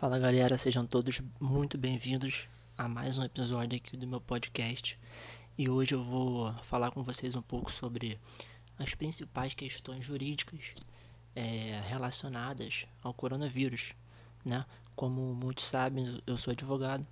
[0.00, 4.98] Fala galera, sejam todos muito bem-vindos a mais um episódio aqui do meu podcast.
[5.58, 8.18] E hoje eu vou falar com vocês um pouco sobre
[8.78, 10.72] as principais questões jurídicas
[11.36, 13.92] é, relacionadas ao coronavírus,
[14.42, 14.64] né?
[14.96, 17.06] Como muitos sabem, eu sou advogado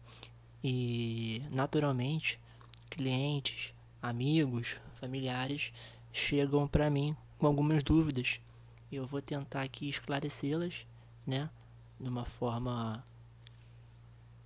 [0.65, 2.41] e naturalmente
[2.89, 5.75] clientes, amigos, familiares
[6.11, 8.41] chegam para mim com algumas dúvidas
[8.91, 10.87] e eu vou tentar aqui esclarecê-las,
[11.27, 11.51] né?
[12.01, 13.05] De uma forma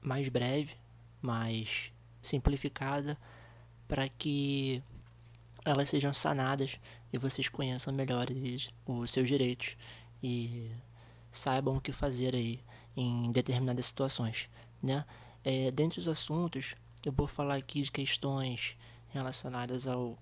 [0.01, 0.75] mais breve,
[1.21, 3.17] mais simplificada,
[3.87, 4.83] para que
[5.65, 6.81] elas sejam sanadas
[7.13, 8.27] e vocês conheçam melhor
[8.87, 9.77] os seus direitos
[10.23, 10.71] e
[11.31, 12.61] saibam o que fazer aí
[12.97, 14.51] em determinadas situações,
[14.83, 15.05] né?
[15.45, 18.77] É, dentre os assuntos, eu vou falar aqui de questões
[19.09, 20.17] relacionadas ao,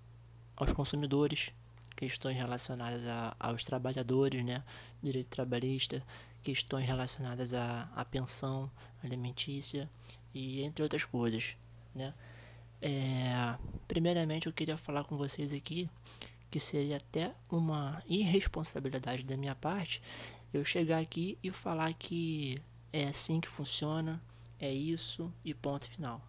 [0.57, 1.53] aos consumidores,
[1.95, 4.63] questões relacionadas a, aos trabalhadores, né?
[5.03, 6.03] Direito trabalhista,
[6.43, 8.71] questões relacionadas à, à pensão
[9.03, 9.91] alimentícia
[10.33, 11.57] e entre outras coisas,
[11.95, 12.15] né?
[12.83, 15.89] É, primeiramente eu queria falar com vocês aqui
[16.51, 20.03] que seria até uma irresponsabilidade da minha parte
[20.53, 22.61] eu chegar aqui e falar que
[22.93, 24.21] é assim que funciona,
[24.59, 26.21] é isso e ponto final.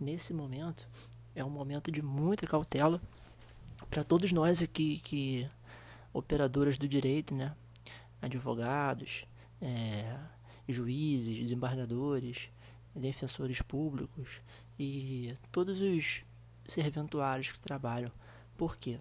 [0.00, 0.88] Nesse momento
[1.34, 3.00] é um momento de muita cautela
[3.90, 5.48] para todos nós aqui que
[6.12, 7.54] operadoras do direito, né,
[8.20, 9.26] advogados,
[9.62, 10.18] é,
[10.68, 12.50] juízes, desembargadores,
[12.94, 14.40] defensores públicos
[14.78, 16.24] e todos os
[16.66, 18.10] serventuários que trabalham.
[18.56, 18.98] Por quê?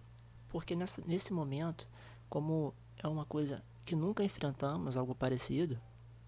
[0.49, 1.87] Porque nessa, nesse momento,
[2.29, 5.79] como é uma coisa que nunca enfrentamos, algo parecido,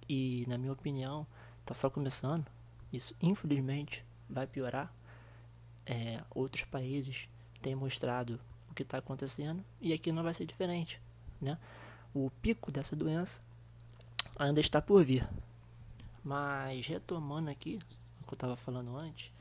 [0.10, 1.26] e na minha opinião
[1.62, 2.46] está só começando,
[2.92, 4.94] isso infelizmente vai piorar.
[5.86, 7.28] É, outros países
[7.62, 11.02] têm mostrado o que está acontecendo e aqui não vai ser diferente.
[11.40, 11.58] Né?
[12.14, 13.42] O pico dessa doença
[14.38, 15.28] ainda está por vir.
[16.24, 17.80] Mas retomando aqui
[18.22, 19.32] o que eu estava falando antes,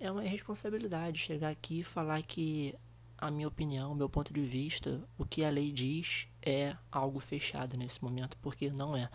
[0.00, 2.74] é uma irresponsabilidade chegar aqui e falar que
[3.16, 7.18] a minha opinião, o meu ponto de vista, o que a lei diz é algo
[7.18, 9.10] fechado nesse momento, porque não é.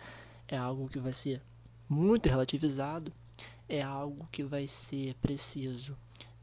[0.46, 1.40] É algo que vai ser
[1.88, 3.10] muito relativizado,
[3.66, 5.96] é algo que vai ser preciso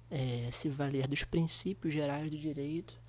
[0.10, 3.00] é, se valer dos princípios gerais do direito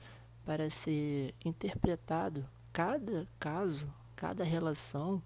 [0.44, 5.22] para ser interpretado cada caso, cada relação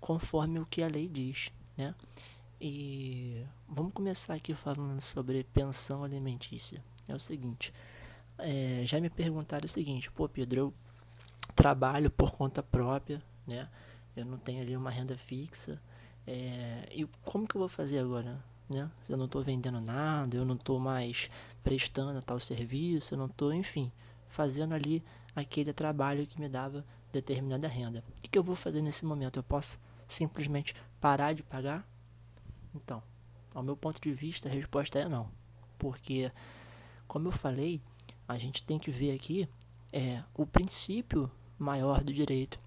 [0.00, 1.94] conforme o que a lei diz, né?
[2.60, 6.82] E vamos começar aqui falando sobre pensão alimentícia.
[7.08, 7.72] É o seguinte,
[8.38, 10.74] é, já me perguntaram o seguinte, pô Pedro, eu
[11.54, 13.68] trabalho por conta própria, né?
[14.16, 15.80] Eu não tenho ali uma renda fixa.
[16.26, 18.42] É, e como que eu vou fazer agora?
[18.68, 18.88] Né?
[19.08, 21.30] Eu não estou vendendo nada, eu não estou mais
[21.62, 23.90] prestando tal serviço, eu não estou, enfim,
[24.28, 25.02] fazendo ali
[25.34, 28.04] aquele trabalho que me dava determinada renda.
[28.18, 29.38] O que, que eu vou fazer nesse momento?
[29.38, 29.78] Eu posso
[30.12, 31.86] simplesmente parar de pagar?
[32.74, 33.02] Então,
[33.54, 35.30] ao meu ponto de vista, a resposta é não.
[35.78, 36.30] Porque,
[37.06, 37.80] como eu falei,
[38.28, 39.48] a gente tem que ver aqui
[39.92, 42.60] é, o princípio maior do direito.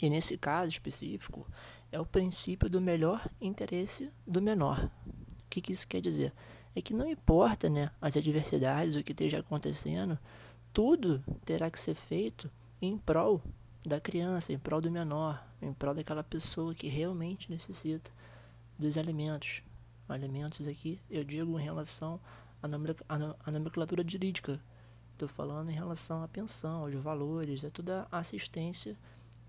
[0.00, 1.46] E nesse caso específico,
[1.90, 4.90] é o princípio do melhor interesse do menor.
[5.06, 6.32] O que, que isso quer dizer?
[6.74, 10.18] É que não importa né, as adversidades, o que esteja acontecendo,
[10.72, 13.42] tudo terá que ser feito em prol
[13.84, 18.10] da criança, em prol do menor, em prol daquela pessoa que realmente necessita
[18.78, 19.62] dos alimentos.
[20.08, 22.20] Alimentos aqui, eu digo em relação
[22.62, 24.60] à nomenclatura jurídica.
[25.12, 28.96] Estou falando em relação à pensão, aos valores, é toda a assistência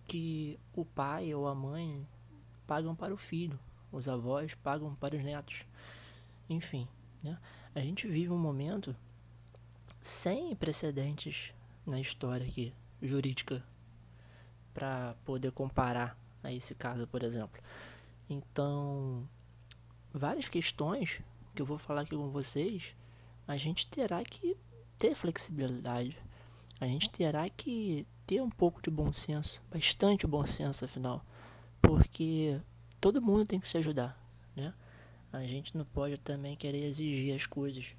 [0.07, 2.07] que o pai ou a mãe
[2.65, 3.59] pagam para o filho,
[3.91, 5.65] os avós pagam para os netos.
[6.49, 6.87] Enfim,
[7.21, 7.37] né?
[7.73, 8.95] a gente vive um momento
[10.01, 11.53] sem precedentes
[11.85, 13.63] na história aqui, jurídica
[14.73, 17.61] para poder comparar a esse caso, por exemplo.
[18.29, 19.27] Então,
[20.13, 21.21] várias questões
[21.55, 22.95] que eu vou falar aqui com vocês,
[23.47, 24.57] a gente terá que
[24.97, 26.17] ter flexibilidade.
[26.79, 31.23] A gente terá que ter um pouco de bom senso, bastante bom senso afinal,
[31.81, 32.59] porque
[32.99, 34.17] todo mundo tem que se ajudar,
[34.55, 34.73] né?
[35.31, 37.95] A gente não pode também querer exigir as coisas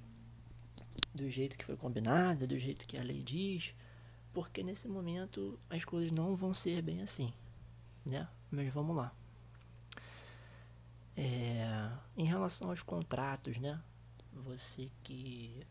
[1.15, 3.75] do jeito que foi combinado, do jeito que a lei diz,
[4.35, 7.33] porque nesse momento as coisas não vão ser bem assim,
[8.05, 8.29] né?
[8.51, 9.15] Mas vamos lá.
[11.17, 13.81] É, em relação aos contratos, né?
[14.33, 15.65] Você que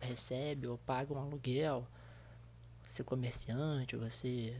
[0.00, 1.86] recebe ou paga um aluguel,
[2.82, 4.58] você comerciante, você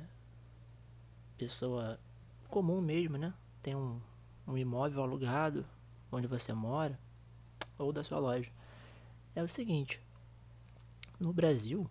[1.39, 1.99] pessoa
[2.49, 3.33] comum mesmo, né?
[3.63, 3.99] Tem um,
[4.47, 5.67] um imóvel alugado
[6.13, 6.99] onde você mora
[7.79, 8.51] ou da sua loja.
[9.35, 10.01] É o seguinte,
[11.19, 11.89] no Brasil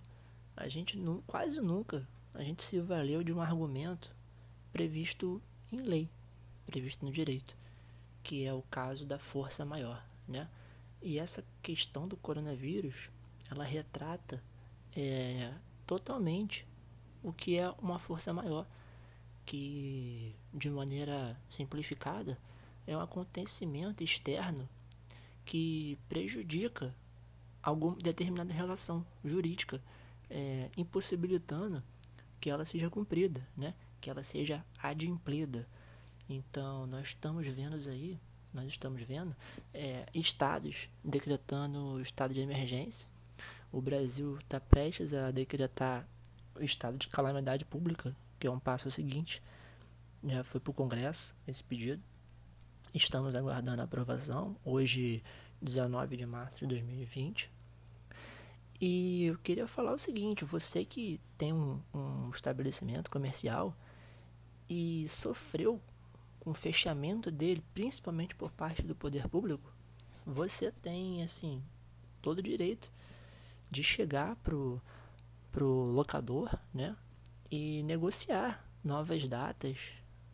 [0.55, 4.13] a gente não, quase nunca a gente se valeu de um argumento
[4.71, 5.41] previsto
[5.71, 6.09] em lei,
[6.65, 7.55] previsto no direito,
[8.23, 10.47] que é o caso da força maior, né?
[11.01, 13.09] E essa questão do coronavírus,
[13.51, 14.41] ela retrata
[14.95, 15.53] é,
[15.85, 16.65] totalmente
[17.21, 18.65] o que é uma força maior,
[19.45, 22.37] que de maneira simplificada
[22.87, 24.67] é um acontecimento externo
[25.45, 26.95] que prejudica
[27.61, 29.81] alguma determinada relação jurídica,
[30.33, 31.83] é, impossibilitando
[32.41, 33.75] que ela seja cumprida, né?
[34.01, 35.67] que ela seja adimplida.
[36.27, 38.19] Então, nós estamos vendo aí,
[38.53, 39.35] nós estamos vendo
[39.73, 43.07] é, estados decretando o estado de emergência.
[43.71, 46.07] O Brasil está prestes a decretar
[46.55, 49.41] o estado de calamidade pública, que é um passo seguinte.
[50.23, 52.01] Já foi para o Congresso esse pedido.
[52.93, 54.55] Estamos aguardando a aprovação.
[54.65, 55.23] Hoje,
[55.61, 57.52] 19 de março de 2020.
[58.85, 63.73] E eu queria falar o seguinte: você que tem um, um estabelecimento comercial
[64.69, 65.79] e sofreu
[66.41, 69.71] com o fechamento dele, principalmente por parte do poder público,
[70.25, 71.63] você tem assim
[72.21, 72.91] todo o direito
[73.71, 74.81] de chegar pro
[75.49, 76.93] pro locador, né,
[77.49, 79.77] e negociar novas datas,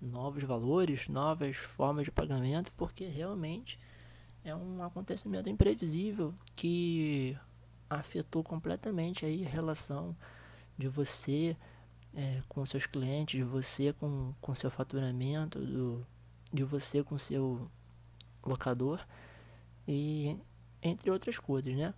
[0.01, 3.77] novos valores, novas formas de pagamento, porque realmente
[4.43, 7.37] é um acontecimento imprevisível que
[7.89, 10.15] afetou completamente aí a relação
[10.77, 11.57] de você
[12.13, 16.05] é, com seus clientes, de você com, com seu faturamento, do,
[16.53, 17.69] de você com seu
[18.45, 19.05] locador
[19.87, 20.37] e
[20.81, 21.93] entre outras coisas, né?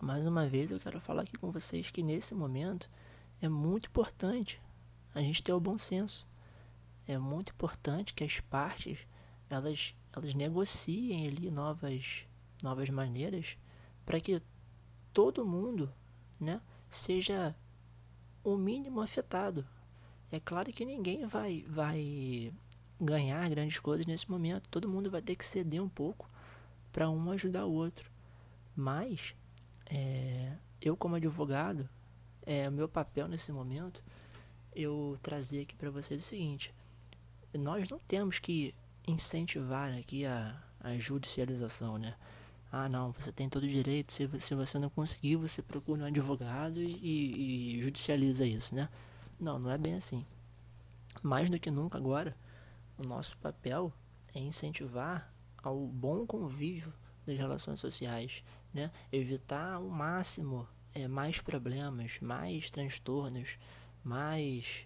[0.00, 2.88] Mais uma vez eu quero falar aqui com vocês que nesse momento
[3.40, 4.60] é muito importante
[5.14, 6.26] a gente ter o bom senso
[7.06, 8.98] é muito importante que as partes
[9.48, 12.26] elas, elas negociem ali novas,
[12.62, 13.56] novas maneiras
[14.04, 14.42] para que
[15.14, 15.90] todo mundo
[16.38, 17.54] né, seja
[18.42, 19.64] o mínimo afetado.
[20.30, 22.52] É claro que ninguém vai, vai
[23.00, 24.68] ganhar grandes coisas nesse momento.
[24.68, 26.28] Todo mundo vai ter que ceder um pouco
[26.92, 28.10] para um ajudar o outro.
[28.74, 29.34] Mas
[29.86, 30.52] é,
[30.82, 31.88] eu como advogado,
[32.44, 34.02] é o meu papel nesse momento,
[34.74, 36.74] eu trazer aqui para vocês o seguinte:
[37.54, 38.74] nós não temos que
[39.06, 42.16] incentivar aqui a, a judicialização, né?
[42.76, 46.06] Ah, não, você tem todo o direito, se, se você não conseguir, você procura um
[46.06, 48.88] advogado e, e, judicializa isso, né?
[49.38, 50.24] Não, não é bem assim.
[51.22, 52.36] Mais do que nunca agora,
[52.98, 53.92] o nosso papel
[54.34, 55.32] é incentivar
[55.62, 56.92] ao bom convívio
[57.24, 58.42] das relações sociais,
[58.72, 58.90] né?
[59.12, 63.56] Evitar ao máximo é, mais problemas, mais transtornos,
[64.02, 64.84] mais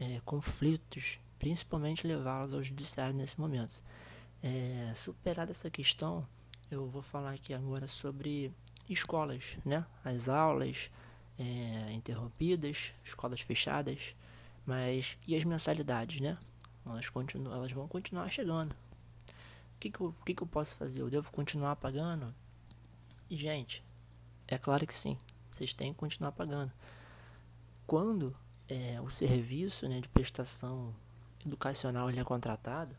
[0.00, 3.82] é, conflitos principalmente levá-los ao judiciário nesse momento.
[4.42, 6.26] É, superada essa questão,
[6.70, 8.52] eu vou falar aqui agora sobre
[8.88, 9.84] escolas, né?
[10.04, 10.90] As aulas
[11.38, 14.14] é, interrompidas, escolas fechadas,
[14.64, 16.36] mas e as mensalidades, né?
[16.84, 18.72] Elas, continuam, elas vão continuar chegando.
[18.72, 21.02] O que, que, eu, o que, que eu posso fazer?
[21.02, 22.34] Eu devo continuar pagando?
[23.28, 23.82] E, gente,
[24.46, 25.18] é claro que sim.
[25.50, 26.72] Vocês têm que continuar pagando.
[27.86, 28.34] Quando
[28.68, 30.94] é, o serviço né, de prestação
[31.44, 32.96] educacional ele é contratado,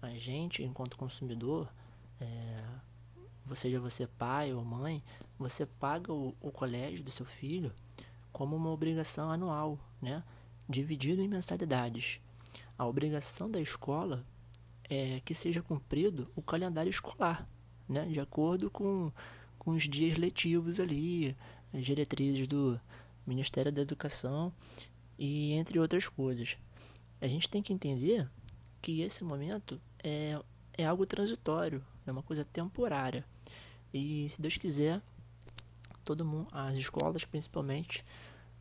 [0.00, 1.68] a gente, enquanto consumidor,
[2.20, 2.64] é,
[3.54, 5.02] seja você pai ou mãe,
[5.38, 7.72] você paga o, o colégio do seu filho
[8.32, 10.22] como uma obrigação anual, né?
[10.68, 12.20] dividido em mensalidades.
[12.76, 14.24] A obrigação da escola
[14.88, 17.46] é que seja cumprido o calendário escolar,
[17.88, 18.06] né?
[18.06, 19.12] de acordo com,
[19.58, 21.36] com os dias letivos ali,
[21.72, 22.80] as diretrizes do
[23.26, 24.52] Ministério da Educação
[25.18, 26.58] e entre outras coisas
[27.20, 28.28] a gente tem que entender
[28.80, 30.40] que esse momento é,
[30.76, 33.24] é algo transitório, é uma coisa temporária.
[33.92, 35.00] E se Deus quiser,
[36.04, 38.04] todo mundo, as escolas principalmente,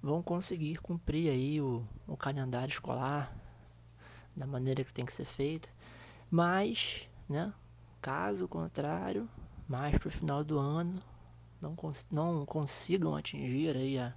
[0.02, 3.36] vão conseguir cumprir aí o, o calendário escolar
[4.36, 5.70] da maneira que tem que ser feita.
[6.30, 7.54] Mas, né,
[8.02, 9.30] caso contrário,
[9.68, 11.02] mais para o final do ano,
[11.62, 14.14] não, cons não consigam atingir aí a,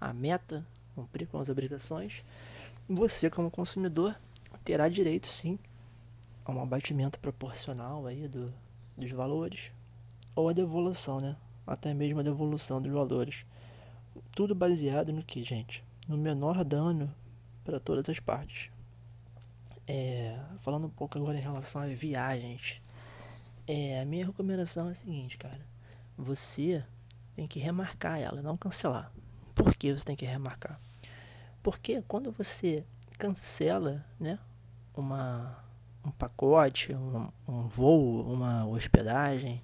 [0.00, 2.22] a meta, cumprir com as obrigações,
[2.88, 4.14] você como consumidor
[4.64, 5.58] terá direito sim
[6.44, 8.46] a um abatimento proporcional aí do,
[8.96, 9.72] dos valores
[10.34, 11.36] ou a devolução, né?
[11.66, 13.46] Até mesmo a devolução dos valores.
[14.32, 15.84] Tudo baseado no que, gente?
[16.08, 17.12] No menor dano
[17.64, 18.70] para todas as partes.
[19.86, 22.80] É, falando um pouco agora em relação a viagens.
[23.66, 25.60] É, a minha recomendação é a seguinte, cara.
[26.16, 26.84] Você
[27.34, 29.12] tem que remarcar ela, não cancelar.
[29.54, 30.80] Por que você tem que remarcar?
[31.62, 32.84] Porque quando você
[33.18, 34.38] cancela né,
[34.94, 35.56] uma,
[36.04, 39.62] um pacote, um, um voo, uma hospedagem,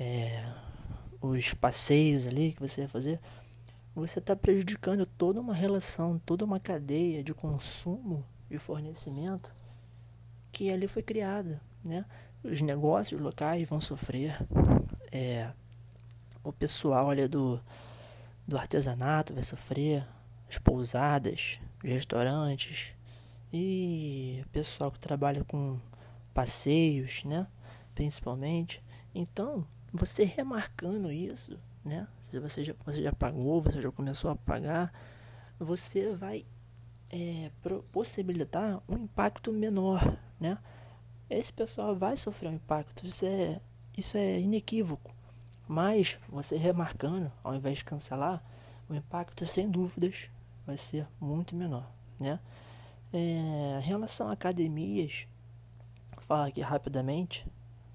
[0.00, 0.42] é,
[1.20, 3.20] os passeios ali que você vai fazer,
[3.94, 9.52] você está prejudicando toda uma relação, toda uma cadeia de consumo e fornecimento
[10.50, 12.06] que ali foi criada, né?
[12.42, 14.38] Os negócios locais vão sofrer,
[15.12, 15.50] é,
[16.42, 17.60] o pessoal ali do,
[18.48, 20.06] do artesanato vai sofrer,
[20.48, 22.92] as pousadas, os restaurantes
[23.52, 25.78] e o pessoal que trabalha com
[26.32, 27.46] passeios, né?
[27.94, 28.82] Principalmente.
[29.14, 32.06] Então, você remarcando isso, né?
[32.32, 34.92] Você já, você já pagou, você já começou a pagar,
[35.58, 36.46] você vai
[37.10, 37.50] é,
[37.92, 40.58] possibilitar um impacto menor, né?
[41.28, 43.60] Esse pessoal vai sofrer um impacto, isso é,
[43.96, 45.14] isso é inequívoco.
[45.66, 48.42] Mas você remarcando, ao invés de cancelar,
[48.88, 50.28] o impacto sem dúvidas
[50.66, 52.38] vai ser muito menor, né?
[53.12, 55.26] É, em relação a academias,
[56.18, 57.44] falar aqui rapidamente,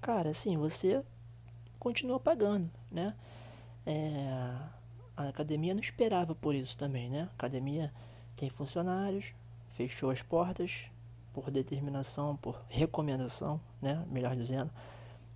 [0.00, 1.02] cara, assim, você
[1.86, 3.14] continua pagando, né?
[3.86, 4.56] É,
[5.16, 7.28] a academia não esperava por isso também, né?
[7.30, 7.94] A academia
[8.34, 9.26] tem funcionários,
[9.68, 10.86] fechou as portas
[11.32, 14.04] por determinação, por recomendação, né?
[14.10, 14.68] Melhor dizendo,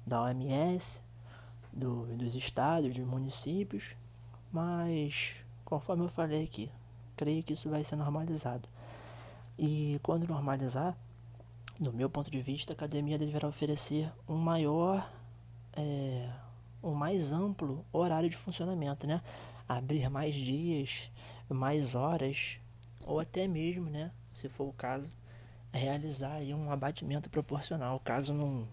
[0.04, 1.00] da OMS,
[1.72, 3.94] do, dos estados, dos municípios,
[4.50, 6.68] mas conforme eu falei aqui,
[7.16, 8.68] creio que isso vai ser normalizado.
[9.56, 10.96] E quando normalizar,
[11.78, 15.08] do meu ponto de vista, a academia deverá oferecer um maior,
[15.74, 16.28] é,
[16.82, 19.22] mais amplo horário de funcionamento, né?
[19.68, 21.10] Abrir mais dias,
[21.48, 22.58] mais horas,
[23.06, 24.10] ou até mesmo, né?
[24.32, 25.08] Se for o caso,
[25.72, 28.66] realizar um abatimento proporcional, caso não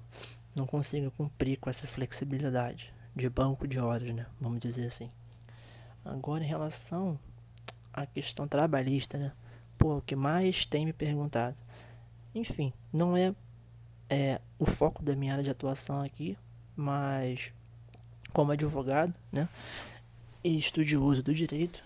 [0.56, 4.26] não consiga cumprir com essa flexibilidade de banco de horas, né?
[4.42, 5.08] Vamos dizer assim.
[6.04, 7.20] Agora, em relação
[7.94, 9.32] à questão trabalhista, né?
[9.78, 11.56] Pô, o que mais tem me perguntado.
[12.34, 13.36] Enfim, não é,
[14.10, 16.36] é o foco da minha área de atuação aqui,
[16.78, 17.52] mas
[18.32, 19.50] como advogado, né?
[20.44, 21.84] E estudioso do direito,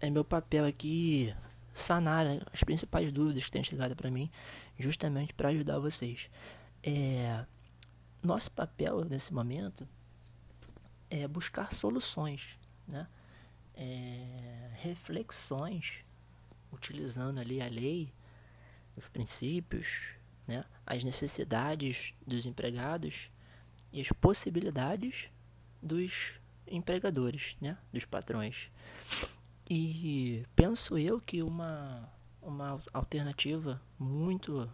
[0.00, 1.32] é meu papel aqui
[1.74, 4.30] sanar as principais dúvidas que têm chegado para mim,
[4.78, 6.30] justamente para ajudar vocês.
[6.82, 7.44] É,
[8.22, 9.86] nosso papel nesse momento
[11.10, 13.06] é buscar soluções, né?
[13.76, 16.04] É, reflexões,
[16.72, 18.12] utilizando ali a lei,
[18.96, 20.14] os princípios,
[20.46, 20.64] né?
[20.86, 23.30] as necessidades dos empregados
[23.94, 25.30] e as possibilidades
[25.80, 26.32] dos
[26.66, 27.78] empregadores, né?
[27.92, 28.68] dos patrões.
[29.70, 34.68] E penso eu que uma, uma alternativa muito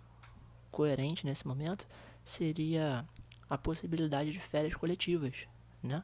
[0.71, 1.87] coerente nesse momento
[2.25, 3.07] seria
[3.49, 5.47] a possibilidade de férias coletivas,
[5.83, 6.03] né?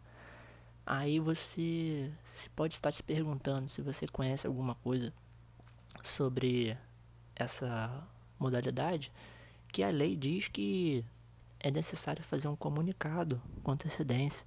[0.85, 2.13] Aí você
[2.55, 5.13] pode estar se perguntando se você conhece alguma coisa
[6.03, 6.77] sobre
[7.35, 8.07] essa
[8.39, 9.11] modalidade,
[9.73, 11.05] que a lei diz que
[11.61, 14.47] é necessário fazer um comunicado com antecedência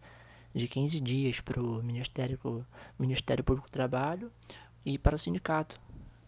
[0.54, 2.66] de 15 dias para o Ministério,
[2.98, 4.32] Ministério Público do Trabalho
[4.86, 5.80] e para o sindicato.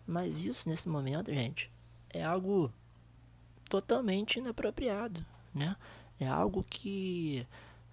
[0.05, 1.71] Mas isso, nesse momento, gente,
[2.09, 2.71] é algo
[3.69, 5.75] totalmente inapropriado, né?
[6.19, 7.47] É algo que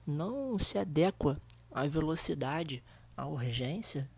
[0.06, 1.40] não se adequa
[1.70, 2.82] à velocidade,
[3.16, 4.10] à urgência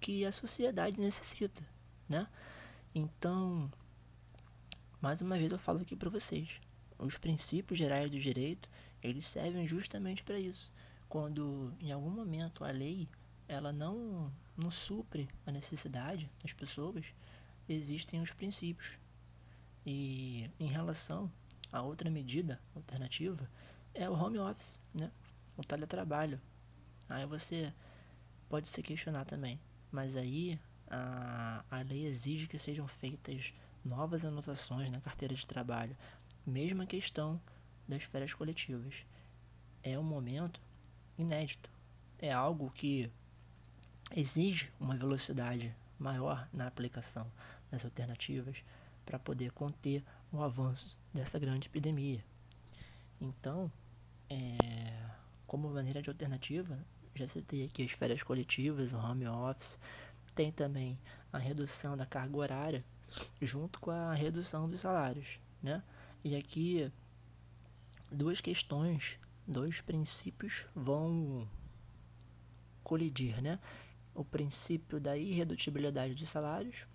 [0.00, 1.62] que a sociedade necessita,
[2.08, 2.26] né?
[2.94, 3.70] Então,
[5.00, 6.60] mais uma vez eu falo aqui para vocês,
[7.00, 8.68] os princípios gerais do direito,
[9.02, 10.72] eles servem justamente para isso.
[11.08, 13.08] Quando em algum momento a lei
[13.48, 17.06] ela não não supre a necessidade das pessoas,
[17.68, 18.98] existem os princípios.
[19.86, 21.32] E em relação
[21.72, 23.48] a outra medida alternativa
[23.94, 25.10] é o home office, né?
[25.56, 26.38] O teletrabalho.
[27.08, 27.72] Aí você
[28.48, 29.58] pode se questionar também,
[29.90, 33.54] mas aí a, a lei exige que sejam feitas
[33.84, 35.96] novas anotações na carteira de trabalho.
[36.46, 37.40] Mesma questão
[37.86, 39.04] das férias coletivas.
[39.82, 40.60] É um momento
[41.18, 41.70] inédito.
[42.18, 43.10] É algo que
[44.14, 47.30] exige uma velocidade maior na aplicação
[47.70, 48.64] das alternativas
[49.04, 52.24] para poder conter o avanço dessa grande epidemia.
[53.20, 53.70] Então,
[54.28, 55.10] é,
[55.46, 56.78] como maneira de alternativa,
[57.14, 59.78] já citei aqui as férias coletivas, o home office,
[60.34, 60.98] tem também
[61.32, 62.84] a redução da carga horária
[63.42, 65.82] junto com a redução dos salários, né?
[66.22, 66.92] E aqui
[68.10, 71.48] duas questões, dois princípios vão
[72.82, 73.58] colidir, né?
[74.14, 76.86] O princípio da irredutibilidade de salários,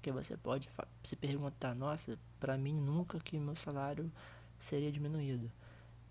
[0.00, 0.68] que você pode
[1.04, 4.10] se perguntar, nossa, para mim nunca que meu salário
[4.58, 5.50] seria diminuído.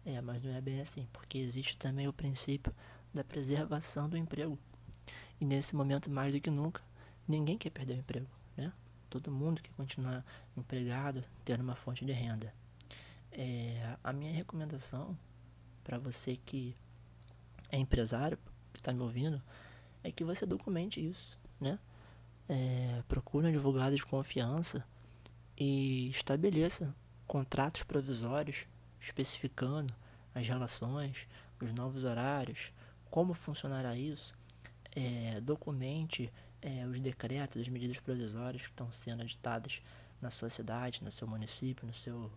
[0.06, 2.74] É, mas não é bem assim, porque existe também o princípio
[3.14, 4.58] da preservação do emprego.
[5.40, 6.82] E nesse momento, mais do que nunca,
[7.28, 8.72] ninguém quer perder o emprego, né?
[9.10, 10.24] Todo mundo quer continuar
[10.56, 12.54] empregado, tendo uma fonte de renda.
[13.32, 15.18] É, a minha recomendação
[15.84, 16.76] para você que
[17.70, 18.38] é empresário,
[18.74, 19.42] que está me ouvindo,
[20.04, 21.80] é que você documente isso, né?
[22.50, 24.86] É, procure um advogado de confiança
[25.58, 26.94] e estabeleça
[27.26, 28.66] contratos provisórios
[29.00, 29.94] especificando
[30.36, 31.28] as relações,
[31.62, 32.72] os novos horários,
[33.10, 34.34] como funcionará isso,
[34.96, 39.82] é, documente é, os decretos, as medidas provisórias que estão sendo editadas
[40.22, 42.32] na sua cidade, no seu município, no seu,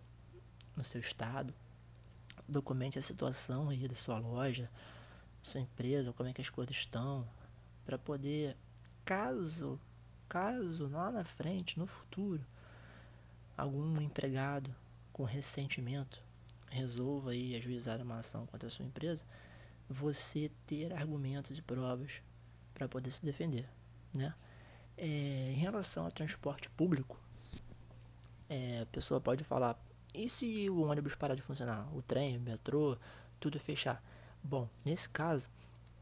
[0.76, 1.54] no seu estado.
[2.49, 4.64] Documente a situação aí da sua loja,
[5.38, 7.26] da sua empresa, como é que as coisas estão,
[7.85, 8.57] para poder,
[9.04, 9.81] caso,
[10.28, 12.45] caso lá na frente, no futuro,
[13.57, 14.75] algum empregado
[15.12, 16.25] com ressentimento
[16.75, 19.25] resolva aí ajuizar uma ação contra a sua empresa,
[19.88, 22.21] você ter argumentos e provas
[22.75, 23.69] para poder se defender,
[24.14, 24.35] né?
[24.97, 27.19] É, em relação ao transporte público,
[28.49, 29.78] é, a pessoa pode falar:
[30.14, 31.88] e se o ônibus parar de funcionar?
[31.94, 32.97] O trem, o metrô,
[33.40, 34.02] tudo fechar?
[34.42, 35.49] Bom, nesse caso,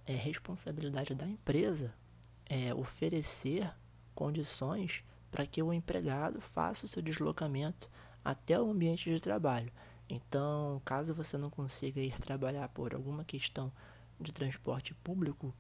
[0.05, 1.95] é responsabilidade da empresa
[2.49, 3.73] é, oferecer
[4.15, 7.89] condições para que o empregado faça o seu deslocamento
[8.23, 9.73] até o ambiente de trabalho.
[10.09, 13.73] Então, caso você não consiga ir trabalhar por alguma questão
[14.21, 15.55] de transporte público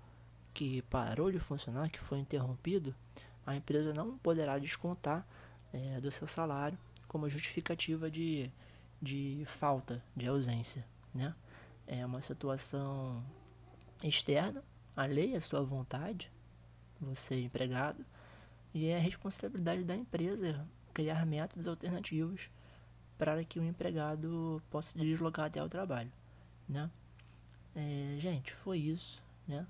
[0.52, 2.94] que parou de funcionar, que foi interrompido,
[3.46, 5.26] a empresa não poderá descontar
[5.72, 6.78] é, do seu salário
[7.12, 8.50] como justificativa de,
[9.00, 10.84] de falta, de ausência.
[11.14, 11.34] Né?
[11.86, 13.22] É uma situação
[14.02, 14.64] externa,
[14.96, 16.32] alheia à sua vontade,
[16.98, 18.04] você é empregado,
[18.72, 22.50] e é responsabilidade da empresa criar métodos alternativos
[23.18, 26.10] para que o empregado possa deslocar até o trabalho.
[26.66, 26.90] Né?
[27.76, 29.22] É, gente, foi isso.
[29.46, 29.66] Né?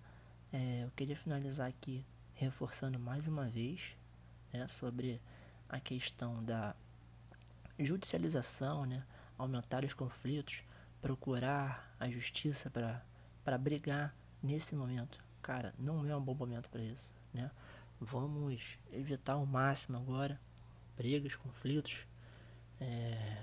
[0.53, 3.97] É, eu queria finalizar aqui reforçando mais uma vez
[4.53, 5.21] né, sobre
[5.69, 6.75] a questão da
[7.79, 9.05] judicialização, né,
[9.39, 10.63] aumentar os conflitos,
[11.01, 15.23] procurar a justiça para brigar nesse momento.
[15.41, 17.51] Cara, não é um bom momento para isso, né?
[18.01, 20.41] Vamos evitar ao máximo agora
[20.97, 22.07] brigas, conflitos,
[22.81, 23.43] é,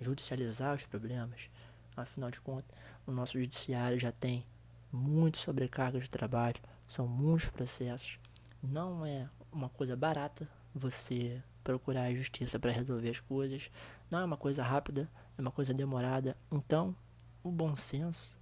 [0.00, 1.50] judicializar os problemas.
[1.96, 2.74] Afinal de contas,
[3.06, 4.46] o nosso judiciário já tem
[4.92, 8.18] muito sobrecarga de trabalho, são muitos processos.
[8.62, 13.70] Não é uma coisa barata você procurar a justiça para resolver as coisas.
[14.10, 16.36] Não é uma coisa rápida, é uma coisa demorada.
[16.50, 16.94] Então,
[17.42, 18.36] o bom senso,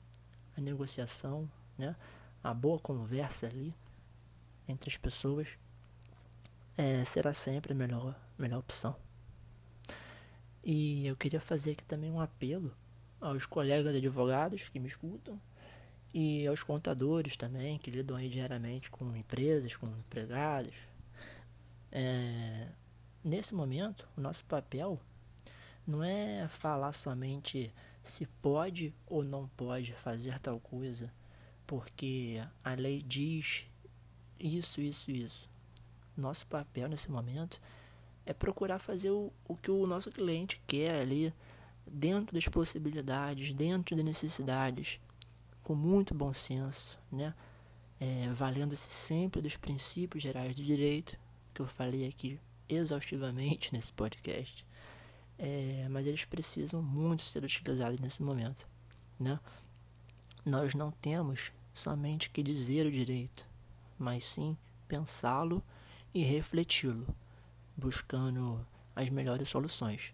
[0.57, 1.95] a negociação, né,
[2.43, 3.75] a boa conversa ali
[4.67, 5.49] entre as pessoas
[6.77, 8.97] é, será sempre a melhor, melhor opção.
[10.65, 12.73] E eu queria fazer aqui também um apelo
[13.21, 15.41] aos colegas advogados que me escutam
[16.13, 20.75] e aos contadores também, que lidam diariamente com empresas, com empregados.
[21.91, 22.69] É,
[23.25, 25.01] nesse momento, o nosso papel
[25.87, 31.13] não é falar somente se pode ou não pode fazer tal coisa,
[31.67, 33.67] porque a lei diz
[34.39, 35.51] isso, isso, isso.
[36.17, 37.61] Nosso papel nesse momento
[38.25, 41.33] é procurar fazer o, o que o nosso cliente quer ali,
[41.87, 45.01] dentro das possibilidades, dentro das necessidades,
[45.63, 47.35] com muito bom senso, né?
[48.01, 51.19] É, valendo-se sempre dos princípios gerais do direito,
[51.53, 54.67] que eu falei aqui exaustivamente nesse podcast,
[55.39, 58.67] é, mas eles precisam muito ser utilizados nesse momento,
[59.19, 59.39] né?
[60.45, 63.47] Nós não temos somente que dizer o direito,
[63.99, 65.63] mas sim pensá-lo
[66.15, 67.07] e refleti-lo,
[67.77, 70.13] buscando as melhores soluções.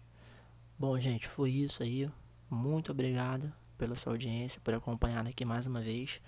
[0.77, 2.09] Bom, gente, foi isso aí.
[2.49, 6.21] Muito obrigado pela sua audiência, por acompanhar aqui mais uma vez.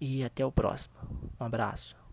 [0.00, 0.94] E até o próximo.
[1.40, 2.03] Um abraço.